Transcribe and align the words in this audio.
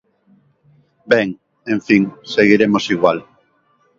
Ben, 1.11 1.27
en 1.73 1.79
fin, 1.87 2.03
seguiremos 2.33 2.85
igual. 2.95 3.17